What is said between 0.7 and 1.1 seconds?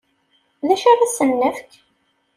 acu ara